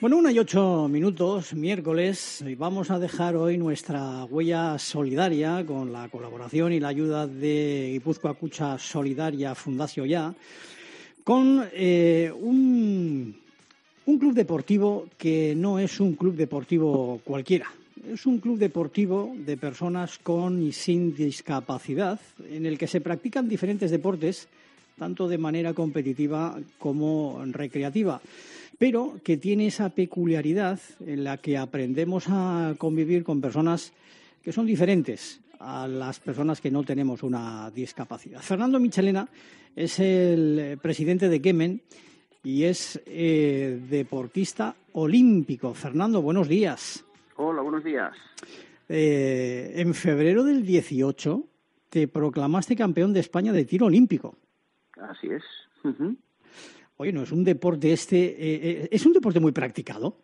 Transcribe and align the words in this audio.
Bueno, 0.00 0.16
una 0.16 0.32
y 0.32 0.38
ocho 0.38 0.88
minutos, 0.88 1.54
miércoles, 1.54 2.42
y 2.46 2.54
vamos 2.56 2.90
a 2.90 2.98
dejar 2.98 3.36
hoy 3.36 3.56
nuestra 3.56 4.24
huella 4.24 4.78
solidaria 4.78 5.64
con 5.64 5.92
la 5.92 6.08
colaboración 6.08 6.72
y 6.72 6.80
la 6.80 6.88
ayuda 6.88 7.26
de 7.26 7.90
Guipúzcoa 7.92 8.34
Cucha 8.34 8.78
Solidaria 8.78 9.54
Fundación 9.54 10.08
Ya, 10.08 10.34
con 11.22 11.64
eh, 11.72 12.32
un, 12.34 13.36
un 14.06 14.18
club 14.18 14.34
deportivo 14.34 15.06
que 15.16 15.54
no 15.56 15.78
es 15.78 16.00
un 16.00 16.14
club 16.14 16.34
deportivo 16.34 17.20
cualquiera. 17.24 17.66
Es 18.10 18.26
un 18.26 18.40
club 18.40 18.58
deportivo 18.58 19.32
de 19.36 19.56
personas 19.56 20.18
con 20.18 20.60
y 20.60 20.72
sin 20.72 21.14
discapacidad, 21.14 22.18
en 22.50 22.66
el 22.66 22.76
que 22.76 22.88
se 22.88 23.00
practican 23.00 23.48
diferentes 23.48 23.92
deportes, 23.92 24.48
tanto 24.98 25.28
de 25.28 25.38
manera 25.38 25.74
competitiva 25.74 26.58
como 26.78 27.42
recreativa 27.46 28.20
pero 28.82 29.20
que 29.22 29.36
tiene 29.36 29.68
esa 29.68 29.90
peculiaridad 29.90 30.80
en 31.06 31.22
la 31.22 31.36
que 31.36 31.56
aprendemos 31.56 32.24
a 32.26 32.74
convivir 32.78 33.22
con 33.22 33.40
personas 33.40 33.92
que 34.42 34.50
son 34.50 34.66
diferentes 34.66 35.40
a 35.60 35.86
las 35.86 36.18
personas 36.18 36.60
que 36.60 36.72
no 36.72 36.82
tenemos 36.82 37.22
una 37.22 37.70
discapacidad. 37.70 38.40
Fernando 38.40 38.80
Michelena 38.80 39.28
es 39.76 40.00
el 40.00 40.78
presidente 40.82 41.28
de 41.28 41.40
Kemen 41.40 41.80
y 42.42 42.64
es 42.64 43.00
eh, 43.06 43.80
deportista 43.88 44.74
olímpico. 44.94 45.74
Fernando, 45.74 46.20
buenos 46.20 46.48
días. 46.48 47.04
Hola, 47.36 47.62
buenos 47.62 47.84
días. 47.84 48.12
Eh, 48.88 49.74
en 49.76 49.94
febrero 49.94 50.42
del 50.42 50.66
18 50.66 51.44
te 51.88 52.08
proclamaste 52.08 52.74
campeón 52.74 53.12
de 53.12 53.20
España 53.20 53.52
de 53.52 53.64
tiro 53.64 53.86
olímpico. 53.86 54.34
Así 55.00 55.28
es. 55.28 55.42
Oye, 56.96 57.12
¿no 57.12 57.22
es 57.22 57.32
un 57.32 57.44
deporte 57.44 57.92
este, 57.92 58.16
eh, 58.16 58.82
eh, 58.82 58.88
es 58.90 59.04
un 59.06 59.12
deporte 59.12 59.40
muy 59.40 59.52
practicado? 59.52 60.18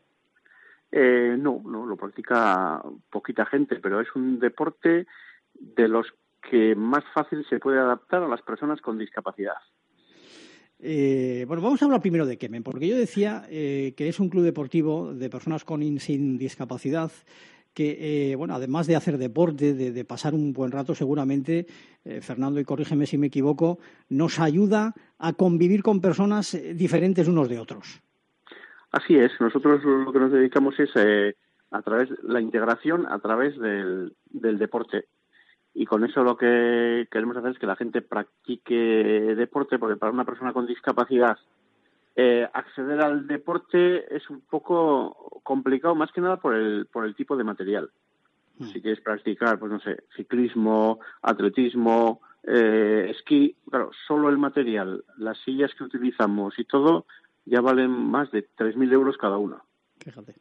Eh, 0.91 1.37
no, 1.39 1.63
no, 1.65 1.85
lo 1.87 1.97
practica 1.97 2.83
poquita 3.11 3.45
gente, 3.47 3.77
pero 3.77 4.01
es 4.01 4.09
un 4.15 4.39
deporte 4.39 5.07
de 5.55 5.89
los 5.89 6.07
que 6.49 6.75
más 6.75 7.05
fácil 7.13 7.45
se 7.49 7.59
puede 7.59 7.79
adaptar 7.79 8.23
a 8.23 8.29
las 8.29 8.43
personas 8.43 8.81
con 8.81 8.97
discapacidad. 8.97 9.57
bueno, 10.79 11.63
vamos 11.63 11.83
a 11.83 11.85
hablar 11.85 12.01
primero 12.01 12.27
de 12.27 12.39
Kemen, 12.39 12.63
porque 12.63 12.89
yo 12.89 12.97
decía 12.97 13.45
que 13.49 13.95
es 14.09 14.21
un 14.21 14.29
club 14.29 14.45
deportivo 14.45 15.13
de 15.13 15.29
personas 15.29 15.65
con 15.65 15.83
sin 15.99 16.39
discapacidad 16.39 17.11
que, 17.79 18.33
eh, 18.33 18.35
bueno, 18.35 18.57
además 18.57 18.89
de 18.89 18.97
hacer 18.97 19.19
deporte, 19.19 19.73
de, 19.73 20.05
pasar 20.05 20.35
un 20.35 20.53
buen 20.53 20.73
rato, 20.73 20.97
seguramente, 20.97 21.65
eh, 22.05 22.21
Fernando, 22.21 22.59
y 22.59 22.65
corrígeme 22.65 23.07
si 23.07 23.19
me 23.19 23.29
equivoco, 23.29 23.79
nos 24.09 24.41
ayuda 24.41 24.95
a 25.17 25.33
convivir 25.35 25.85
con 25.85 26.01
personas 26.01 26.55
eh, 26.55 26.75
diferentes 26.75 27.29
unos 27.29 27.49
de 27.49 27.61
otros. 27.61 28.03
Así 28.91 29.15
es, 29.15 29.31
nosotros 29.39 29.85
lo 29.85 30.13
que 30.13 30.19
nos 30.19 30.33
dedicamos 30.33 30.75
es 30.81 30.91
a 31.71 31.83
través 31.83 32.09
la 32.25 32.41
integración 32.41 33.07
a 33.07 33.21
través 33.21 33.57
del, 33.61 34.13
del 34.29 34.59
deporte 34.59 35.05
y 35.73 35.87
con 35.87 36.03
eso 36.05 36.25
lo 36.25 36.37
que 36.37 37.07
queremos 37.13 37.37
hacer 37.37 37.53
es 37.53 37.59
que 37.61 37.67
la 37.67 37.77
gente 37.77 38.03
practique 38.03 38.75
deporte 38.75 39.79
porque 39.79 39.97
para 39.97 40.11
una 40.11 40.25
persona 40.25 40.53
con 40.53 40.67
discapacidad 40.67 41.37
eh, 42.21 42.49
acceder 42.53 43.01
al 43.01 43.29
deporte 43.29 44.13
es 44.13 44.29
un 44.29 44.41
poco 44.41 45.41
complicado, 45.45 45.95
más 45.95 46.11
que 46.11 46.21
nada 46.21 46.39
por 46.39 46.53
el, 46.57 46.87
por 46.87 47.05
el 47.05 47.15
tipo 47.15 47.37
de 47.37 47.45
material. 47.45 47.91
Hmm. 48.59 48.65
Si 48.65 48.83
quieres 48.83 49.01
practicar, 49.01 49.57
pues 49.61 49.71
no 49.71 49.79
sé, 49.79 50.03
ciclismo, 50.17 50.99
atletismo, 51.23 52.21
eh, 52.43 53.07
esquí, 53.11 53.55
claro, 53.71 53.93
solo 54.09 54.31
el 54.31 54.37
material, 54.37 55.05
las 55.17 55.39
sillas 55.45 55.73
que 55.79 55.85
utilizamos 55.85 56.59
y 56.59 56.65
todo, 56.65 57.07
ya 57.45 57.61
valen 57.61 57.93
más 57.93 58.33
de 58.33 58.49
3.000 58.57 58.93
euros 58.93 59.17
cada 59.17 59.39
una. 59.39 59.63
Fíjate. 60.01 60.35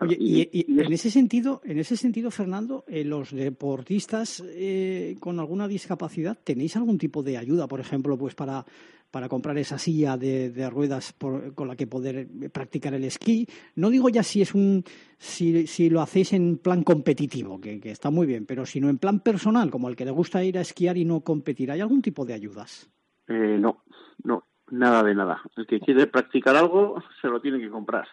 Oye, 0.00 0.16
y, 0.18 0.80
en 0.80 0.92
ese 0.92 1.10
sentido, 1.10 1.60
en 1.64 1.78
ese 1.78 1.96
sentido, 1.96 2.30
Fernando, 2.30 2.84
eh, 2.86 3.04
los 3.04 3.32
deportistas 3.32 4.42
eh, 4.46 5.16
con 5.20 5.38
alguna 5.40 5.68
discapacidad, 5.68 6.38
¿tenéis 6.42 6.76
algún 6.76 6.98
tipo 6.98 7.22
de 7.22 7.36
ayuda, 7.36 7.66
por 7.66 7.80
ejemplo, 7.80 8.16
pues 8.16 8.34
para, 8.34 8.64
para 9.10 9.28
comprar 9.28 9.56
esa 9.58 9.78
silla 9.78 10.16
de, 10.16 10.70
ruedas 10.70 11.14
con 11.54 11.68
la 11.68 11.76
que 11.76 11.86
poder 11.86 12.28
practicar 12.52 12.94
el 12.94 13.04
esquí? 13.04 13.46
No 13.74 13.90
digo 13.90 14.08
ya 14.08 14.22
si 14.22 14.42
es 14.42 14.54
un, 14.54 14.84
si, 15.18 15.66
si 15.66 15.90
lo 15.90 16.00
hacéis 16.00 16.32
en 16.32 16.58
plan 16.58 16.82
competitivo, 16.82 17.60
que, 17.60 17.80
que 17.80 17.90
está 17.90 18.10
muy 18.10 18.26
bien, 18.26 18.46
pero 18.46 18.66
sino 18.66 18.88
en 18.88 18.98
plan 18.98 19.20
personal, 19.20 19.70
como 19.70 19.88
el 19.88 19.96
que 19.96 20.04
le 20.04 20.10
gusta 20.10 20.44
ir 20.44 20.58
a 20.58 20.62
esquiar 20.62 20.96
y 20.96 21.04
no 21.04 21.20
competir. 21.20 21.70
¿Hay 21.70 21.80
algún 21.80 22.02
tipo 22.02 22.24
de 22.24 22.34
ayudas? 22.34 22.90
Eh, 23.28 23.56
no, 23.58 23.82
no, 24.24 24.44
nada 24.70 25.02
de 25.02 25.14
nada. 25.14 25.42
El 25.56 25.66
que 25.66 25.80
quiere 25.80 26.06
practicar 26.06 26.56
algo 26.56 27.02
se 27.20 27.28
lo 27.28 27.40
tiene 27.40 27.58
que 27.58 27.70
comprar. 27.70 28.06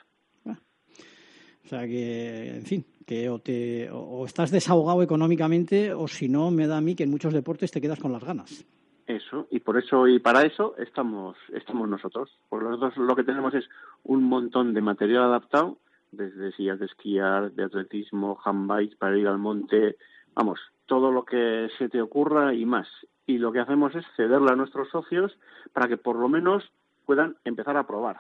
O 1.64 1.68
sea 1.68 1.88
que, 1.88 2.58
en 2.58 2.66
fin, 2.66 2.86
que 3.06 3.30
o, 3.30 3.40
te, 3.40 3.90
o 3.92 4.26
estás 4.26 4.52
desahogado 4.52 5.02
económicamente 5.02 5.94
o 5.94 6.08
si 6.08 6.28
no, 6.28 6.52
me 6.52 6.68
da 6.68 6.78
a 6.78 6.82
mí 6.82 6.96
que 6.96 7.04
en 7.04 7.12
muchos 7.12 7.34
deportes 7.34 7.72
te 7.72 7.82
quedas 7.82 8.00
con 8.00 8.12
las 8.12 8.24
ganas. 8.24 8.66
Eso, 9.08 9.48
y 9.52 9.60
por 9.60 9.78
eso 9.78 10.08
y 10.08 10.20
para 10.20 10.44
eso 10.44 10.76
estamos, 10.78 11.36
estamos 11.54 11.88
nosotros. 11.90 12.30
Por 12.50 12.64
los 12.64 12.80
dos 12.80 12.96
lo 12.98 13.16
que 13.16 13.24
tenemos 13.24 13.54
es 13.54 13.66
un 14.04 14.24
montón 14.24 14.74
de 14.74 14.82
material 14.82 15.24
adaptado, 15.24 15.78
desde 16.12 16.52
sillas 16.54 16.80
de 16.80 16.86
esquiar, 16.86 17.52
de 17.52 17.64
atletismo, 17.64 18.40
handbikes 18.44 18.96
para 18.98 19.18
ir 19.18 19.28
al 19.28 19.40
monte, 19.40 19.98
vamos, 20.36 20.60
todo 20.86 21.12
lo 21.12 21.26
que 21.26 21.70
se 21.78 21.90
te 21.90 22.02
ocurra 22.02 22.54
y 22.54 22.66
más. 22.66 22.88
Y 23.26 23.38
lo 23.38 23.52
que 23.52 23.60
hacemos 23.60 23.96
es 23.96 24.06
cederle 24.16 24.52
a 24.52 24.56
nuestros 24.56 24.90
socios 24.90 25.38
para 25.74 25.88
que 25.88 25.98
por 25.98 26.18
lo 26.18 26.30
menos 26.30 26.72
puedan 27.06 27.36
empezar 27.44 27.78
a 27.78 27.88
probar 27.88 28.18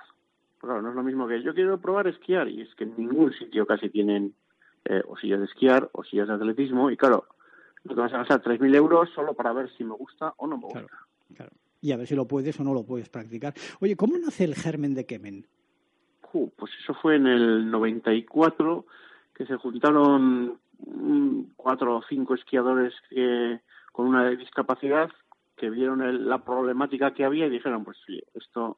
claro, 0.68 0.82
no 0.82 0.90
es 0.90 0.96
lo 0.96 1.04
mismo 1.04 1.28
que 1.28 1.42
yo 1.42 1.54
quiero 1.54 1.80
probar 1.80 2.08
esquiar 2.08 2.48
y 2.48 2.62
es 2.62 2.74
que 2.76 2.86
en 2.86 2.96
ningún 2.98 3.34
sitio 3.34 3.66
casi 3.66 3.90
tienen 3.90 4.34
eh, 4.86 5.02
o 5.08 5.18
sillas 5.18 5.40
de 5.40 5.46
esquiar 5.46 5.90
o 5.94 6.04
sillas 6.04 6.28
de 6.28 6.36
atletismo 6.36 6.90
y 6.90 6.98
claro, 6.98 7.26
no 7.84 7.96
te 7.96 8.02
vas 8.02 8.14
a 8.14 8.20
gastar 8.20 8.42
3.000 8.42 8.76
euros 8.76 9.10
solo 9.14 9.34
para 9.34 9.54
ver 9.54 9.70
si 9.78 9.84
me 9.84 9.94
gusta 9.94 10.34
o 10.38 10.48
no 10.48 10.58
me 10.58 10.64
gusta. 10.64 10.86
Claro, 11.36 11.52
Y 11.82 11.92
a 11.92 11.98
ver 11.98 12.08
si 12.08 12.16
lo 12.16 12.28
puedes 12.28 12.60
o 12.60 12.64
no 12.64 12.74
lo 12.74 12.86
puedes 12.86 13.10
practicar. 13.10 13.54
Oye, 13.82 13.96
¿cómo 13.96 14.18
nace 14.18 14.44
el 14.44 14.56
germen 14.56 14.94
de 14.94 15.06
Kemen? 15.06 15.46
pues 16.58 16.72
eso 16.82 16.96
fue 16.96 17.16
en 17.16 17.28
el 17.28 17.70
94 17.70 18.86
que 19.36 19.46
se 19.46 19.56
juntaron 19.58 20.60
cuatro 21.56 21.98
o 21.98 22.04
cinco 22.10 22.34
esquiadores 22.34 22.94
que, 23.10 23.60
con 23.92 24.08
una 24.08 24.30
discapacidad 24.30 25.12
que 25.56 25.70
vieron 25.70 26.28
la 26.28 26.44
problemática 26.44 27.14
que 27.14 27.24
había 27.24 27.46
y 27.46 27.52
dijeron, 27.52 27.84
pues 27.84 27.98
sí, 28.06 28.22
esto 28.34 28.78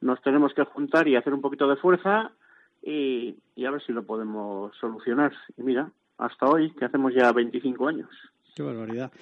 nos 0.00 0.20
tenemos 0.22 0.52
que 0.54 0.64
juntar 0.64 1.08
y 1.08 1.16
hacer 1.16 1.32
un 1.32 1.40
poquito 1.40 1.68
de 1.68 1.76
fuerza 1.76 2.32
y, 2.82 3.36
a 3.64 3.70
ver 3.70 3.82
si 3.82 3.92
lo 3.92 4.04
podemos 4.04 4.72
solucionar. 4.80 5.32
Y 5.56 5.62
mira, 5.62 5.90
hasta 6.18 6.46
hoy, 6.46 6.70
que 6.72 6.84
hacemos 6.84 7.12
ya 7.14 7.32
25 7.32 7.88
años. 7.88 8.08
Qué 8.54 8.62
barbaridad. 8.62 9.12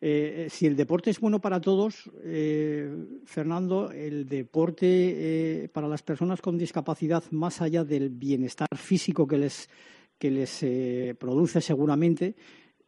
Eh, 0.00 0.46
si 0.50 0.66
el 0.66 0.76
deporte 0.76 1.10
es 1.10 1.18
bueno 1.18 1.40
para 1.40 1.60
todos, 1.60 2.10
eh, 2.22 2.94
Fernando, 3.24 3.90
el 3.90 4.28
deporte 4.28 5.64
eh, 5.64 5.68
para 5.68 5.88
las 5.88 6.02
personas 6.02 6.40
con 6.40 6.58
discapacidad, 6.58 7.24
más 7.32 7.60
allá 7.60 7.82
del 7.82 8.10
bienestar 8.10 8.68
físico 8.76 9.26
que 9.26 9.38
les, 9.38 9.68
que 10.16 10.30
les 10.30 11.16
produce 11.16 11.60
seguramente, 11.60 12.36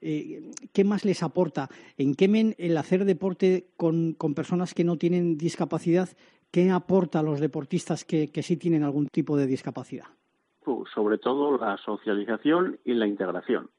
¿qué 0.00 0.84
más 0.84 1.04
les 1.04 1.24
aporta? 1.24 1.68
¿En 1.96 2.14
qué 2.14 2.28
men 2.28 2.54
el 2.58 2.76
hacer 2.76 3.04
deporte 3.04 3.70
con, 3.76 4.12
con 4.12 4.34
personas 4.34 4.74
que 4.74 4.84
no 4.84 4.98
tienen 4.98 5.36
discapacidad 5.36 6.10
¿Qué 6.50 6.70
aporta 6.70 7.20
a 7.20 7.22
los 7.22 7.40
deportistas 7.40 8.04
que, 8.04 8.28
sí 8.42 8.56
tienen 8.56 8.82
algún 8.82 9.08
tipo 9.08 9.36
de 9.36 9.46
discapacidad? 9.46 10.06
Pues 10.64 10.90
sobre 10.94 11.18
todo 11.18 11.58
la 11.58 11.76
socialización 11.76 12.78
y 12.84 12.94
la 12.94 13.06
integración, 13.06 13.70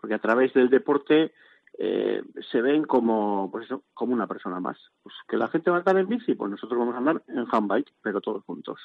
porque 0.00 0.14
a 0.14 0.20
través 0.20 0.54
del 0.54 0.70
deporte 0.70 1.32
eh, 1.76 2.22
se 2.50 2.62
ven 2.62 2.84
como, 2.84 3.50
pues 3.50 3.66
eso, 3.66 3.82
como 3.94 4.14
una 4.14 4.26
persona 4.26 4.60
más. 4.60 4.78
Pues 5.02 5.14
que 5.28 5.36
la 5.36 5.48
gente 5.48 5.70
va 5.70 5.76
a 5.76 5.78
andar 5.80 5.98
en 5.98 6.08
bici, 6.08 6.34
pues 6.34 6.50
nosotros 6.50 6.78
vamos 6.78 6.94
a 6.94 6.98
andar 6.98 7.22
en 7.28 7.46
handbike, 7.50 7.92
pero 8.00 8.20
todos 8.20 8.44
juntos. 8.44 8.80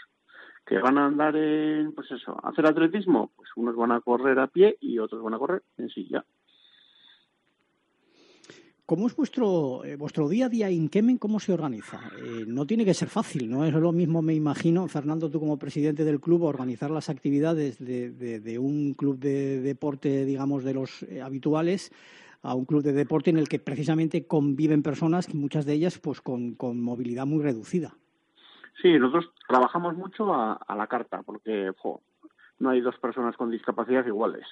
Que 0.66 0.80
van 0.80 0.98
a 0.98 1.06
andar 1.06 1.36
en, 1.36 1.94
pues 1.94 2.12
eso, 2.12 2.38
hacer 2.44 2.66
atletismo, 2.66 3.31
pues 3.36 3.50
unos 3.56 3.75
van 3.75 3.92
a 3.92 4.01
correr 4.01 4.39
a 4.39 4.48
pie 4.48 4.77
y 4.81 5.00
otros 5.00 5.21
van 5.21 5.36
a 5.36 5.39
correr 5.39 5.63
en 5.77 5.89
silla. 5.89 6.25
¿Cómo 8.89 9.06
es 9.06 9.15
vuestro, 9.15 9.86
eh, 9.86 9.95
vuestro 9.97 10.27
día 10.27 10.47
a 10.47 10.50
día 10.50 10.68
en 10.68 10.89
Kemen? 10.89 11.19
¿Cómo 11.19 11.39
se 11.39 11.53
organiza? 11.53 12.00
Eh, 12.24 12.45
no 12.47 12.65
tiene 12.65 12.83
que 12.83 12.95
ser 12.95 13.07
fácil, 13.07 13.47
¿no? 13.47 13.63
Es 13.63 13.71
lo 13.71 13.91
mismo, 13.91 14.24
me 14.24 14.33
imagino, 14.33 14.88
Fernando, 14.88 15.30
tú 15.30 15.39
como 15.39 15.59
presidente 15.59 16.03
del 16.03 16.19
club, 16.19 16.41
organizar 16.41 16.89
las 16.89 17.07
actividades 17.07 17.77
de, 17.77 18.57
un 18.57 18.95
club 18.95 19.19
de 19.19 19.62
deporte, 19.62 20.25
digamos, 20.25 20.63
de 20.63 20.74
los 20.74 21.03
eh, 21.03 21.21
habituales 21.21 21.91
a 22.41 22.56
un 22.56 22.65
club 22.65 22.81
de 22.81 22.94
deporte 22.94 23.30
en 23.30 23.38
el 23.38 23.47
que 23.47 23.59
precisamente 23.59 24.25
conviven 24.25 24.81
personas, 24.81 25.35
muchas 25.35 25.68
de 25.68 25.74
ellas 25.74 26.00
pues 26.00 26.19
con, 26.19 26.57
movilidad 26.59 27.27
muy 27.27 27.44
reducida. 27.44 27.94
Sí, 28.81 28.97
nosotros 28.97 29.31
trabajamos 29.47 29.95
mucho 29.97 30.33
a, 30.33 30.75
la 30.75 30.88
carta, 30.88 31.21
porque 31.21 31.71
no 32.57 32.69
hay 32.71 32.81
dos 32.81 32.97
personas 32.97 33.38
con 33.38 33.51
discapacidad 33.51 34.07
iguales. 34.07 34.47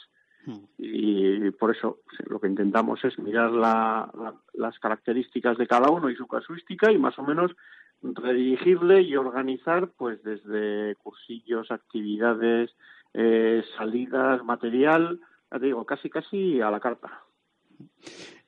Y 0.78 1.52
por 1.52 1.76
eso 1.76 2.00
lo 2.28 2.40
que 2.40 2.48
intentamos 2.48 3.04
es 3.04 3.18
mirar 3.20 3.52
las 3.52 4.80
características 4.80 5.58
de 5.58 5.68
cada 5.68 5.90
uno 5.90 6.10
y 6.10 6.16
su 6.16 6.28
casuística 6.28 6.92
y 6.92 6.98
más 6.98 7.18
o 7.20 7.24
menos 7.24 7.52
redirigirle 8.02 9.02
y 9.02 9.16
organizar 9.16 9.90
pues 9.98 10.22
desde 10.24 10.96
cursillos, 10.98 11.72
actividades, 11.72 12.72
eh, 13.14 13.64
salidas, 13.78 14.44
material, 14.44 15.20
ya 15.52 15.60
te 15.60 15.66
digo, 15.66 15.86
casi 15.86 16.10
casi 16.10 16.62
a 16.62 16.70
la 16.70 16.80
carta. 16.80 17.24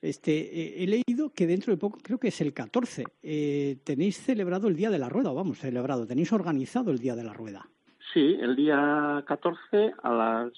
Este, 0.00 0.32
eh, 0.32 0.82
he 0.82 0.86
leído 0.86 1.30
que 1.30 1.46
dentro 1.46 1.72
de 1.72 1.76
poco, 1.76 1.98
creo 2.02 2.18
que 2.18 2.28
es 2.28 2.40
el 2.40 2.52
14, 2.52 3.04
eh, 3.22 3.78
tenéis 3.84 4.18
celebrado 4.18 4.68
el 4.68 4.76
Día 4.76 4.90
de 4.90 4.98
la 4.98 5.08
Rueda, 5.08 5.30
o 5.30 5.34
vamos, 5.34 5.58
celebrado, 5.58 6.06
tenéis 6.06 6.32
organizado 6.32 6.90
el 6.90 6.98
Día 6.98 7.14
de 7.14 7.24
la 7.24 7.32
Rueda. 7.32 7.68
Sí, 8.12 8.36
el 8.40 8.56
día 8.56 9.22
14 9.26 9.94
a 10.02 10.12
las 10.12 10.52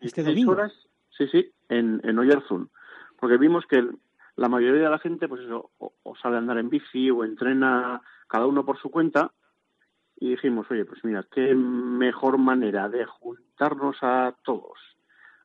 este 0.00 0.22
domingo. 0.22 0.52
horas 0.52 0.72
Sí, 1.16 1.26
sí, 1.28 1.50
en, 1.68 2.00
en 2.04 2.18
Oyarzún. 2.18 2.70
Porque 3.18 3.38
vimos 3.38 3.64
que 3.66 3.88
la 4.36 4.48
mayoría 4.48 4.82
de 4.82 4.90
la 4.90 4.98
gente, 4.98 5.28
pues 5.28 5.42
eso, 5.42 5.70
o, 5.78 6.16
sale 6.16 6.36
a 6.36 6.38
andar 6.38 6.58
en 6.58 6.68
bici 6.68 7.10
o 7.10 7.24
entrena 7.24 8.00
cada 8.28 8.46
uno 8.46 8.64
por 8.64 8.78
su 8.78 8.90
cuenta. 8.90 9.32
Y 10.18 10.30
dijimos, 10.30 10.66
oye, 10.70 10.84
pues 10.84 11.04
mira, 11.04 11.26
qué 11.30 11.54
mejor 11.54 12.38
manera 12.38 12.88
de 12.88 13.04
juntarnos 13.04 13.96
a 14.02 14.34
todos, 14.44 14.78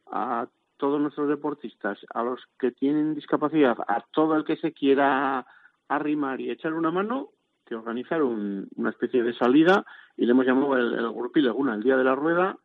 a 0.07 0.47
todos 0.77 0.99
nuestros 1.01 1.27
deportistas, 1.27 1.99
a 2.13 2.23
los 2.23 2.41
que 2.57 2.71
tienen 2.71 3.13
discapacidad, 3.13 3.77
a 3.87 4.01
todo 4.11 4.35
el 4.35 4.45
que 4.45 4.55
se 4.57 4.71
quiera 4.71 5.45
arrimar 5.89 6.39
y 6.39 6.51
echar 6.51 6.73
una 6.73 6.89
mano, 6.89 7.31
que 7.65 7.75
organizar 7.75 8.23
una 8.23 8.89
especie 8.89 9.23
de 9.23 9.33
salida 9.33 9.85
y 10.15 10.25
le 10.25 10.31
hemos 10.31 10.45
llamado 10.45 10.77
el, 10.77 10.93
el 10.93 11.11
Grupo 11.11 11.39
Laguna, 11.39 11.75
el 11.75 11.83
Día 11.83 11.97
de 11.97 12.03
la 12.05 12.15
Rueda, 12.15 12.57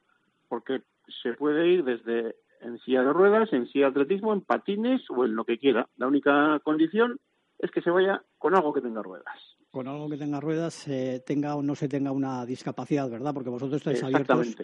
porque 0.48 0.82
se 1.22 1.34
puede 1.34 1.68
ir 1.68 1.84
desde 1.84 2.36
en 2.60 2.78
silla 2.78 3.02
de 3.02 3.12
ruedas, 3.12 3.52
en 3.52 3.66
silla 3.68 3.86
de 3.86 3.90
atletismo, 3.90 4.32
en 4.32 4.40
patines 4.42 5.02
o 5.10 5.24
en 5.24 5.34
lo 5.34 5.44
que 5.44 5.58
quiera. 5.58 5.88
La 5.96 6.06
única 6.06 6.60
condición 6.64 7.18
es 7.58 7.70
que 7.70 7.82
se 7.82 7.90
vaya 7.90 8.22
con 8.38 8.54
algo 8.54 8.72
que 8.72 8.80
tenga 8.80 9.02
ruedas. 9.02 9.34
Con 9.70 9.88
algo 9.88 10.08
que 10.08 10.16
tenga 10.16 10.40
ruedas, 10.40 10.88
tenga 11.26 11.54
o 11.54 11.62
no 11.62 11.74
se 11.74 11.88
tenga 11.88 12.12
una 12.12 12.44
discapacidad, 12.46 13.10
¿verdad? 13.10 13.34
Porque 13.34 13.50
vosotros 13.50 13.76
estáis 13.76 14.02
abiertos 14.02 14.56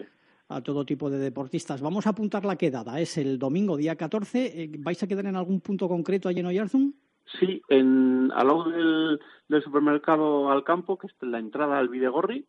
a 0.49 0.61
todo 0.61 0.85
tipo 0.85 1.09
de 1.09 1.17
deportistas. 1.17 1.81
Vamos 1.81 2.07
a 2.07 2.11
apuntar 2.11 2.45
la 2.45 2.55
quedada. 2.55 2.99
Es 2.99 3.17
el 3.17 3.39
domingo, 3.39 3.77
día 3.77 3.95
14. 3.95 4.63
Eh, 4.63 4.71
¿Vais 4.79 5.01
a 5.01 5.07
quedar 5.07 5.25
en 5.25 5.35
algún 5.35 5.61
punto 5.61 5.87
concreto 5.87 6.29
allí 6.29 6.39
en 6.39 6.45
Oyarzún? 6.47 6.95
Sí, 7.39 7.61
en, 7.69 8.31
al 8.33 8.47
lado 8.47 8.69
del, 8.69 9.19
del 9.47 9.63
supermercado 9.63 10.51
al 10.51 10.63
campo, 10.63 10.97
que 10.97 11.07
es 11.07 11.13
la 11.21 11.39
entrada 11.39 11.79
al 11.79 11.89
Videgorri, 11.89 12.45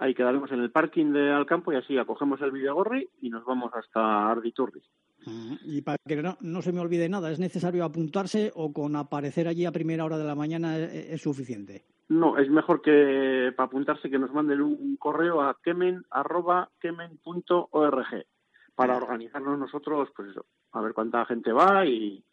ahí 0.00 0.14
quedaremos 0.14 0.50
en 0.50 0.60
el 0.60 0.70
parking 0.70 1.12
de 1.12 1.30
Alcampo 1.30 1.72
y 1.72 1.76
así 1.76 1.96
acogemos 1.98 2.40
el 2.40 2.50
Videgorri 2.50 3.08
y 3.20 3.30
nos 3.30 3.44
vamos 3.44 3.70
hasta 3.74 4.30
Arditurri. 4.30 4.82
Y 5.64 5.82
para 5.82 5.98
que 6.06 6.22
no, 6.40 6.62
se 6.62 6.72
me 6.72 6.80
olvide 6.80 7.08
nada, 7.08 7.30
¿es 7.30 7.38
necesario 7.38 7.84
apuntarse 7.84 8.50
o 8.54 8.72
con 8.72 8.96
aparecer 8.96 9.46
allí 9.46 9.66
a 9.66 9.72
primera 9.72 10.04
hora 10.04 10.16
de 10.16 10.24
la 10.24 10.34
mañana 10.34 10.78
es, 10.78 11.20
suficiente? 11.20 11.84
No, 12.08 12.38
es 12.38 12.48
mejor 12.48 12.80
que 12.80 13.52
para 13.54 13.66
apuntarse 13.66 14.08
que 14.08 14.18
nos 14.18 14.32
manden 14.32 14.62
un, 14.62 14.96
correo 14.96 15.42
a 15.42 15.58
kemen, 15.62 16.04
para 18.74 18.96
organizarnos 18.96 19.58
nosotros, 19.58 20.08
pues 20.16 20.30
eso, 20.30 20.46
a 20.72 20.80
ver 20.80 20.94
cuánta 20.94 21.26
gente 21.26 21.52
va 21.52 21.84
y, 21.84 22.24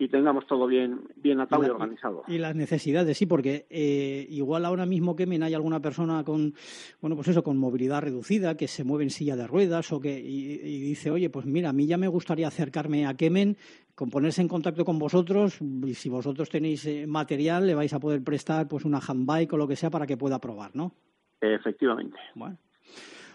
y 0.00 0.08
tengamos 0.08 0.46
todo 0.46 0.66
bien, 0.66 1.02
bien 1.16 1.40
atado 1.40 1.66
y, 1.66 1.68
organizado. 1.68 2.22
Y 2.26 2.38
las 2.38 2.56
necesidades, 2.56 3.18
sí, 3.18 3.26
porque 3.26 3.66
eh, 3.68 4.26
igual 4.30 4.64
ahora 4.64 4.86
mismo 4.86 5.14
que 5.14 5.24
hay 5.24 5.54
alguna 5.54 5.80
persona 5.80 6.24
con, 6.24 6.54
bueno, 7.02 7.16
pues 7.16 7.28
eso, 7.28 7.42
con 7.42 7.58
movilidad 7.58 8.00
reducida, 8.00 8.56
que 8.56 8.66
se 8.66 8.82
mueve 8.82 9.04
en 9.04 9.10
silla 9.10 9.36
de 9.36 9.46
ruedas 9.46 9.92
o 9.92 10.00
que 10.00 10.18
y, 10.18 10.80
dice, 10.80 11.10
oye, 11.10 11.28
pues 11.28 11.44
mira, 11.44 11.68
a 11.68 11.72
mí 11.74 11.86
ya 11.86 11.98
me 11.98 12.08
gustaría 12.08 12.48
acercarme 12.48 13.06
a 13.06 13.12
Kemen, 13.12 13.58
con 13.94 14.08
ponerse 14.08 14.40
en 14.40 14.48
contacto 14.48 14.86
con 14.86 14.98
vosotros 14.98 15.60
y 15.60 15.92
si 15.92 16.08
vosotros 16.08 16.48
tenéis 16.48 16.86
eh, 16.86 17.06
material 17.06 17.66
le 17.66 17.74
vais 17.74 17.92
a 17.92 18.00
poder 18.00 18.24
prestar 18.24 18.66
pues 18.68 18.86
una 18.86 19.00
handbike 19.06 19.52
o 19.52 19.58
lo 19.58 19.68
que 19.68 19.76
sea 19.76 19.90
para 19.90 20.06
que 20.06 20.16
pueda 20.16 20.38
probar, 20.38 20.74
¿no? 20.74 20.94
Efectivamente. 21.42 22.16
Bueno. 22.34 22.56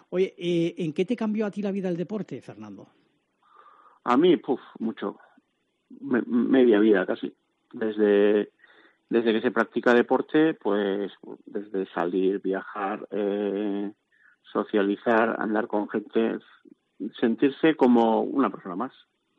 Oye, 0.09 0.33
eh, 0.35 0.73
¿en 0.79 0.93
qué 0.93 1.05
te 1.05 1.15
cambió 1.15 1.45
a 1.45 1.51
ti 1.51 1.61
la 1.61 1.71
vida 1.71 1.89
el 1.89 1.97
deporte, 1.97 2.41
Fernando? 2.41 2.87
A 4.03 4.17
mí, 4.17 4.37
puf, 4.37 4.61
mucho 4.79 5.19
media 5.89 6.79
vida 6.79 7.05
casi. 7.05 7.33
Desde, 7.73 8.51
desde 9.09 9.33
que 9.33 9.41
se 9.41 9.51
practica 9.51 9.93
deporte, 9.93 10.53
pues 10.53 11.11
desde 11.45 11.85
salir, 11.93 12.41
viajar, 12.41 13.07
eh, 13.11 13.91
socializar, 14.51 15.35
andar 15.39 15.67
con 15.67 15.89
gente, 15.89 16.39
sentirse 17.19 17.75
como 17.75 18.21
una 18.21 18.49
persona 18.49 18.75
más. 18.75 18.93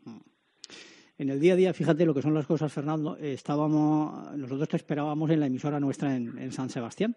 Mm. 0.05 0.19
En 1.19 1.31
el 1.31 1.41
día 1.41 1.55
a 1.55 1.57
día, 1.57 1.73
fíjate 1.73 2.05
lo 2.05 2.13
que 2.13 2.21
son 2.21 2.35
las 2.35 2.47
cosas, 2.47 2.71
Fernando. 2.71 3.17
Estábamos, 3.17 4.37
nosotros 4.37 4.69
te 4.69 4.77
esperábamos 4.77 5.31
en 5.31 5.41
la 5.41 5.47
emisora 5.47 5.81
nuestra 5.81 6.15
en, 6.15 6.53
San 6.53 6.69
Sebastián, 6.69 7.17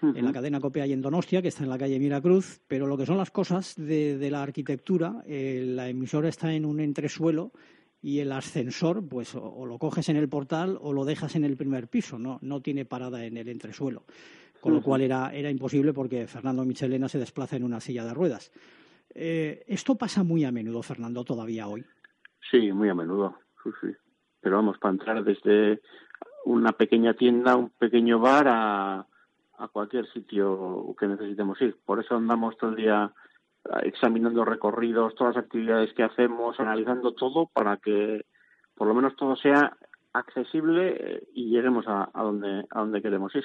en 0.00 0.24
la 0.24 0.32
cadena 0.32 0.60
Copia 0.60 0.86
y 0.86 0.92
en 0.92 1.02
Donostia, 1.02 1.42
que 1.42 1.48
está 1.48 1.64
en 1.64 1.70
la 1.70 1.78
calle 1.78 1.98
Miracruz. 1.98 2.60
Pero 2.68 2.86
lo 2.86 2.96
que 2.96 3.04
son 3.04 3.16
las 3.16 3.32
cosas 3.32 3.74
de, 3.76 4.28
la 4.30 4.44
arquitectura, 4.44 5.24
eh, 5.26 5.64
la 5.66 5.88
emisora 5.88 6.28
está 6.28 6.54
en 6.54 6.64
un 6.64 6.78
entresuelo 6.78 7.50
y 8.02 8.18
el 8.18 8.32
ascensor, 8.32 9.08
pues 9.08 9.34
o, 9.36 9.64
lo 9.64 9.78
coges 9.78 10.08
en 10.08 10.16
el 10.16 10.28
portal 10.28 10.76
o 10.80 10.92
lo 10.92 11.04
dejas 11.04 11.36
en 11.36 11.44
el 11.44 11.56
primer 11.56 11.86
piso, 11.86 12.18
no, 12.18 12.38
no 12.42 12.60
tiene 12.60 12.84
parada 12.84 13.24
en 13.24 13.36
el 13.36 13.48
entresuelo. 13.48 14.02
Con 14.60 14.74
lo 14.74 14.82
cual 14.82 15.00
era, 15.00 15.32
era 15.32 15.50
imposible 15.50 15.92
porque 15.92 16.26
Fernando 16.28 16.64
Michelena 16.64 17.08
se 17.08 17.18
desplaza 17.18 17.56
en 17.56 17.64
una 17.64 17.80
silla 17.80 18.04
de 18.04 18.14
ruedas. 18.14 18.52
Eh, 19.14 19.64
esto 19.66 19.96
pasa 19.96 20.22
muy 20.22 20.44
a 20.44 20.52
menudo, 20.52 20.82
Fernando, 20.82 21.24
todavía 21.24 21.66
hoy. 21.66 21.84
Sí, 22.50 22.72
muy 22.72 22.88
a 22.88 22.94
menudo. 22.94 23.36
Sí, 23.64 23.88
Pero 24.40 24.56
vamos, 24.56 24.78
para 24.78 24.92
entrar 24.92 25.24
desde 25.24 25.80
una 26.44 26.72
pequeña 26.72 27.14
tienda, 27.14 27.56
un 27.56 27.70
pequeño 27.70 28.20
bar 28.20 28.46
a, 28.48 29.06
a 29.58 29.68
cualquier 29.68 30.06
sitio 30.12 30.94
que 30.98 31.06
necesitemos 31.06 31.60
ir. 31.60 31.76
Por 31.84 32.00
eso 32.00 32.16
andamos 32.16 32.56
todo 32.56 32.70
el 32.70 32.76
día 32.76 33.12
examinando 33.82 34.44
recorridos, 34.44 35.14
todas 35.14 35.36
las 35.36 35.44
actividades 35.44 35.92
que 35.94 36.02
hacemos, 36.02 36.58
analizando 36.58 37.12
todo 37.12 37.48
para 37.52 37.76
que 37.76 38.24
por 38.74 38.88
lo 38.88 38.94
menos 38.94 39.14
todo 39.16 39.36
sea 39.36 39.76
accesible 40.12 40.96
eh, 40.98 41.22
y 41.34 41.50
lleguemos 41.50 41.84
a, 41.88 42.10
donde 42.14 42.64
a 42.70 42.80
donde 42.80 43.02
queremos 43.02 43.34
ir. 43.34 43.44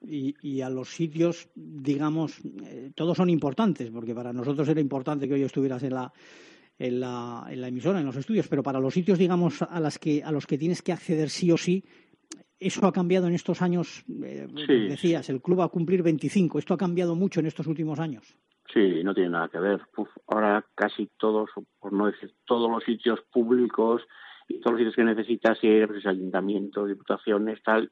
Y, 0.00 0.36
y, 0.42 0.60
a 0.60 0.70
los 0.70 0.90
sitios, 0.90 1.50
digamos, 1.54 2.40
eh, 2.64 2.92
todos 2.94 3.16
son 3.16 3.30
importantes, 3.30 3.90
porque 3.90 4.14
para 4.14 4.32
nosotros 4.32 4.68
era 4.68 4.80
importante 4.80 5.26
que 5.26 5.34
hoy 5.34 5.42
estuvieras 5.42 5.82
en 5.82 5.94
la, 5.94 6.12
en 6.78 7.00
la, 7.00 7.46
en 7.50 7.60
la 7.60 7.68
emisora, 7.68 7.98
en 7.98 8.06
los 8.06 8.16
estudios, 8.16 8.46
pero 8.46 8.62
para 8.62 8.78
los 8.78 8.94
sitios, 8.94 9.18
digamos, 9.18 9.60
a, 9.62 9.80
las 9.80 9.98
que, 9.98 10.22
a 10.22 10.30
los 10.30 10.46
que 10.46 10.56
tienes 10.56 10.82
que 10.82 10.92
acceder 10.92 11.30
sí 11.30 11.50
o 11.50 11.56
sí, 11.56 11.84
eso 12.60 12.86
ha 12.86 12.92
cambiado 12.92 13.26
en 13.26 13.34
estos 13.34 13.60
años. 13.60 14.04
Eh, 14.22 14.46
decías, 14.88 15.28
el 15.30 15.40
club 15.40 15.60
va 15.60 15.64
a 15.64 15.68
cumplir 15.68 16.02
25. 16.02 16.58
¿Esto 16.58 16.74
ha 16.74 16.78
cambiado 16.78 17.16
mucho 17.16 17.40
en 17.40 17.46
estos 17.46 17.66
últimos 17.66 17.98
años? 17.98 18.36
Sí, 18.72 19.02
no 19.02 19.14
tiene 19.14 19.30
nada 19.30 19.48
que 19.48 19.58
ver. 19.58 19.80
ahora 20.26 20.64
casi 20.74 21.08
todos, 21.16 21.50
por 21.78 21.92
no 21.92 22.06
decir 22.06 22.34
todos 22.44 22.70
los 22.70 22.84
sitios 22.84 23.20
públicos 23.32 24.02
y 24.46 24.60
todos 24.60 24.72
los 24.72 24.80
sitios 24.80 24.96
que 24.96 25.04
necesitas 25.04 25.62
ir, 25.64 25.86
pues, 25.88 26.06
ayuntamientos, 26.06 26.88
diputaciones, 26.88 27.62
tal, 27.62 27.90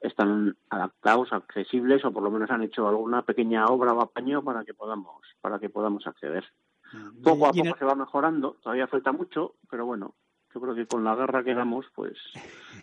están 0.00 0.56
adaptados, 0.68 1.32
accesibles 1.32 2.04
o 2.04 2.12
por 2.12 2.22
lo 2.22 2.30
menos 2.30 2.50
han 2.50 2.62
hecho 2.62 2.88
alguna 2.88 3.22
pequeña 3.22 3.66
obra 3.66 3.92
o 3.92 4.00
apaño 4.00 4.42
para 4.42 4.64
que 4.64 4.74
podamos, 4.74 5.22
para 5.40 5.58
que 5.58 5.70
podamos 5.70 6.06
acceder. 6.06 6.44
Ah, 6.92 7.10
poco 7.22 7.46
a 7.46 7.52
poco 7.52 7.78
se 7.78 7.84
va 7.84 7.94
mejorando, 7.94 8.56
todavía 8.62 8.86
falta 8.88 9.12
mucho, 9.12 9.54
pero 9.70 9.86
bueno, 9.86 10.14
yo 10.52 10.60
creo 10.60 10.74
que 10.74 10.86
con 10.86 11.04
la 11.04 11.14
guerra 11.14 11.44
que 11.44 11.54
damos, 11.54 11.86
pues 11.94 12.14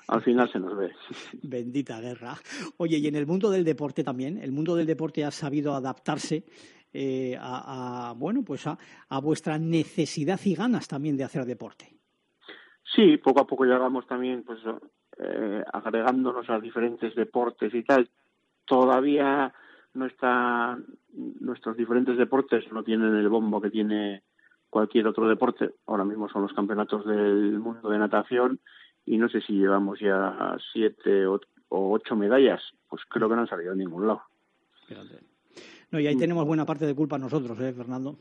al 0.08 0.22
final 0.22 0.50
se 0.52 0.60
nos 0.60 0.78
ve. 0.78 0.92
Bendita 1.44 2.00
guerra. 2.00 2.36
Oye, 2.78 2.98
y 2.98 3.08
en 3.08 3.16
el 3.16 3.28
mundo 3.28 3.50
del 3.50 3.66
deporte 3.66 4.04
también, 4.04 4.38
el 4.38 4.52
mundo 4.52 4.76
del 4.76 4.86
deporte 4.86 5.26
ha 5.26 5.32
sabido 5.32 5.74
adaptarse 5.74 6.46
eh, 6.94 7.38
a, 7.40 8.14
bueno, 8.18 8.44
pues 8.44 8.66
a, 8.68 8.78
vuestra 9.20 9.58
necesidad 9.58 10.40
y 10.46 10.56
ganas 10.56 10.88
también 10.88 11.18
de 11.18 11.24
hacer 11.24 11.46
deporte. 11.46 11.94
Sí, 12.96 13.18
poco 13.18 13.42
a 13.42 13.48
poco 13.48 13.66
llegamos 13.66 14.08
también, 14.08 14.44
pues, 14.44 14.60
eh, 15.20 15.64
agregándonos 15.74 16.50
a 16.50 16.60
diferentes 16.60 17.14
deportes 17.16 17.74
y 17.74 17.84
tal. 17.84 18.10
Todavía 18.66 19.54
no 19.94 20.06
está, 20.06 20.78
nuestros 21.40 21.76
diferentes 21.76 22.18
deportes 22.18 22.72
no 22.72 22.84
tienen 22.84 23.16
el 23.16 23.30
bombo 23.30 23.60
que 23.60 23.70
tiene 23.70 24.24
cualquier 24.70 25.08
otro 25.08 25.28
deporte. 25.28 25.72
Ahora 25.88 26.06
mismo 26.06 26.30
son 26.30 26.44
los 26.44 26.54
campeonatos 26.54 27.06
del 27.06 27.60
mundo 27.60 27.90
de 27.90 27.98
natación 27.98 28.60
y 29.06 29.18
no 29.18 29.30
sé 29.30 29.42
si 29.42 29.54
llevamos 29.54 30.00
ya 30.00 30.58
siete 30.72 31.26
o, 31.26 31.40
ocho 31.70 32.16
medallas, 32.16 32.62
pues 32.90 33.02
creo 33.10 33.28
que 33.28 33.36
no 33.36 33.42
han 33.42 33.48
salido 33.48 33.72
de 33.72 33.78
ningún 33.78 34.08
lado. 34.08 34.22
No, 35.92 36.00
y 36.00 36.08
ahí 36.08 36.18
tenemos 36.18 36.46
buena 36.46 36.66
parte 36.66 36.86
de 36.86 36.94
culpa 36.94 37.18
nosotros, 37.18 37.60
¿eh, 37.60 37.74
Fernando? 37.74 38.18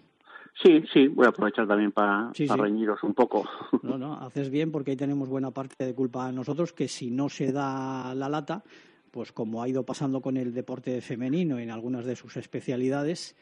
Sí, 0.62 0.82
sí, 0.92 1.08
voy 1.08 1.26
a 1.26 1.30
aprovechar 1.30 1.66
también 1.66 1.92
para, 1.92 2.30
reñiros 2.56 3.02
un 3.02 3.12
poco. 3.12 3.44
No, 3.82 3.98
no, 3.98 4.14
haces 4.14 4.48
bien 4.50 4.72
porque 4.72 4.92
ahí 4.92 4.96
tenemos 4.96 5.28
buena 5.28 5.50
parte 5.50 5.84
de 5.84 5.94
culpa 5.94 6.32
nosotros, 6.32 6.72
que 6.72 6.88
si 6.88 7.10
no 7.10 7.28
se 7.28 7.52
da 7.52 8.14
la 8.14 8.28
lata, 8.28 8.64
pues 9.10 9.32
como 9.32 9.62
ha 9.62 9.68
ido 9.68 9.84
pasando 9.84 10.22
con 10.22 10.36
el 10.36 10.54
deporte 10.54 11.00
femenino 11.02 11.58
en 11.58 11.70
algunas 11.70 12.06
de 12.06 12.16
sus 12.16 12.36
especialidades, 12.36 13.36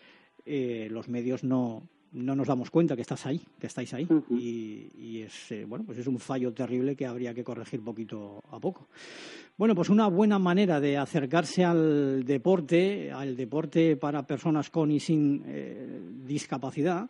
eh, 0.45 0.89
los 0.91 1.09
medios 1.09 1.45
no, 1.45 1.89
no 2.15 2.37
nos 2.37 2.47
damos 2.47 2.71
cuenta 2.71 2.95
que 2.95 3.03
estás 3.03 3.27
ahí, 3.27 3.41
que 3.59 3.67
estáis 3.67 3.93
ahí. 3.93 4.07
y, 4.31 5.21
es 5.23 5.53
eh, 5.53 5.65
bueno, 5.67 5.85
pues 5.85 5.99
es 5.99 6.07
un 6.07 6.19
fallo 6.19 6.53
terrible 6.53 6.97
que 6.97 7.07
habría 7.07 7.35
que 7.35 7.45
corregir 7.45 7.83
poquito 7.83 8.41
a 8.51 8.59
poco. 8.59 8.89
Bueno, 9.57 9.75
pues 9.75 9.89
una 9.89 10.09
buena 10.09 10.39
manera 10.39 10.81
de 10.81 10.97
acercarse 10.97 11.65
al 11.65 12.25
deporte, 12.25 13.13
al 13.13 13.37
deporte 13.37 13.97
para 13.97 14.27
personas 14.27 14.71
con 14.71 14.91
y 14.91 15.01
sin 15.01 15.43
eh, 15.47 16.01
discapacidad, 16.25 17.09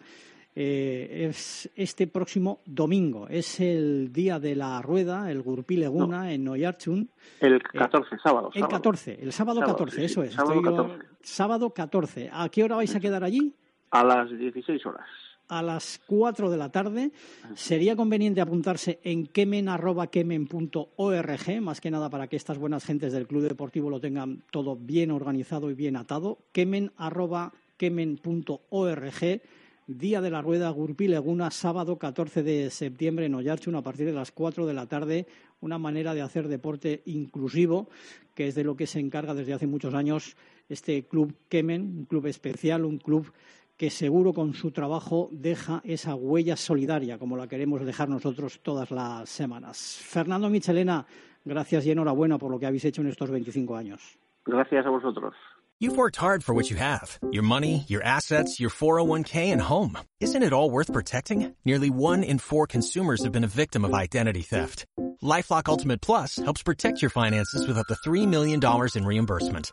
eh, 0.57 1.27
es 1.29 1.71
este 1.75 2.07
próximo 2.07 2.61
domingo. 2.65 3.27
Es 3.29 3.61
el 3.61 4.13
día 4.13 4.39
de 4.39 4.55
la 4.55 4.81
rueda, 4.83 5.31
el 5.31 5.43
Gurpi 5.43 5.77
Leguna 5.77 6.33
en 6.33 6.45
Noyarchun. 6.45 7.11
El 7.41 7.63
14, 7.63 8.17
sábado, 8.23 8.51
El 8.55 8.69
14, 8.69 9.19
el 9.21 9.33
sábado, 9.33 9.61
14, 9.61 10.05
eso 10.05 10.23
es. 10.23 10.33
Sábado 10.33 10.63
14. 10.63 10.99
sábado 11.23 11.71
14. 11.71 12.31
¿A 12.33 12.49
qué 12.49 12.63
hora 12.63 12.77
vais 12.77 12.95
a 12.95 13.01
quedar 13.01 13.25
allí? 13.25 13.55
A 13.91 14.05
las 14.05 14.31
16 14.31 14.87
horas. 14.87 15.05
A 15.49 15.61
las 15.63 16.01
4 16.07 16.51
de 16.51 16.57
la 16.57 16.71
tarde. 16.71 17.11
Sería 17.55 17.97
conveniente 17.97 18.41
apuntarse 18.41 19.01
en 19.05 19.27
kemen.kemen.org, 19.27 21.61
más 21.61 21.81
que 21.81 21.91
nada 21.91 22.09
para 22.11 22.29
que 22.29 22.37
estas 22.37 22.59
buenas 22.59 22.85
gentes 22.85 23.13
del 23.13 23.27
Club 23.27 23.43
Deportivo 23.43 23.91
lo 23.91 23.99
tengan 24.01 24.45
todo 24.51 24.77
bien 24.77 25.11
organizado 25.11 25.71
y 25.71 25.75
bien 25.75 25.97
atado. 25.97 26.39
kemen.kemen.org. 26.53 29.41
Día 29.87 30.23
de 30.23 30.31
la 30.31 30.41
Rueda 30.41 30.71
Gurpi 30.71 31.09
Leguna, 31.09 31.51
sábado 31.51 31.99
14 31.99 32.43
de 32.43 32.71
septiembre 32.71 33.27
en 33.27 33.35
Oyarchun 33.35 33.75
a 33.75 33.83
partir 33.83 34.07
de 34.07 34.15
las 34.15 34.33
4 34.33 34.65
de 34.65 34.73
la 34.73 34.87
tarde. 34.87 35.27
Una 35.61 35.77
manera 35.77 36.15
de 36.15 36.23
hacer 36.23 36.49
deporte 36.49 37.03
inclusivo, 37.05 37.91
que 38.35 38.49
es 38.49 38.55
de 38.55 38.65
lo 38.65 38.77
que 38.77 38.87
se 38.87 38.99
encarga 38.99 39.35
desde 39.35 39.53
hace 39.53 39.67
muchos 39.67 39.93
años 39.93 40.39
este 40.71 41.05
club 41.05 41.35
Kemen, 41.51 41.83
un 41.83 42.05
club 42.07 42.29
especial, 42.29 42.87
un 42.87 42.97
club 42.97 43.31
que 43.77 43.91
seguro 43.91 44.33
con 44.33 44.55
su 44.55 44.71
trabajo 44.71 45.29
deja 45.33 45.81
esa 45.85 46.15
huella 46.15 46.57
solidaria, 46.57 47.19
como 47.19 47.37
la 47.37 47.49
queremos 47.49 47.85
dejar 47.85 48.09
nosotros 48.09 48.61
todas 48.63 48.91
las 48.91 49.29
semanas. 49.29 49.99
Fernando 50.03 50.49
Michelena, 50.49 51.07
gracias 51.45 51.87
y 51.87 51.91
enhorabuena 51.91 52.39
por 52.39 52.51
lo 52.51 52.59
que 52.59 52.67
habéis 52.67 52.85
hecho 52.85 53.03
en 53.03 53.09
estos 53.09 53.31
25 53.31 53.77
años. 53.77 54.19
Gracias 54.45 54.87
a 54.87 54.91
vosotros. 54.91 55.35
You've 55.81 55.97
worked 55.97 56.17
hard 56.17 56.45
for 56.45 56.55
what 56.55 56.71
you 56.71 56.77
have 56.77 57.19
your 57.33 57.43
money, 57.43 57.85
your 57.89 58.03
assets, 58.03 58.61
your 58.61 58.71
401k, 58.71 59.53
and 59.53 59.61
home. 59.61 59.99
Isn't 60.21 60.45
it 60.45 60.53
all 60.53 60.71
worth 60.71 60.93
protecting? 60.93 61.55
Nearly 61.65 61.91
one 61.91 62.23
in 62.23 62.39
four 62.39 62.67
consumers 62.67 63.25
have 63.25 63.33
been 63.33 63.45
a 63.45 63.49
victim 63.49 63.85
of 63.85 63.93
identity 63.93 64.43
theft. 64.43 64.87
Lifelock 65.23 65.69
Ultimate 65.69 66.01
Plus 66.01 66.37
helps 66.37 66.63
protect 66.63 67.03
your 67.03 67.11
finances 67.11 67.67
with 67.67 67.77
up 67.77 67.87
to 67.89 67.97
$3 68.07 68.27
million 68.29 68.61
in 68.95 69.05
reimbursement. 69.05 69.73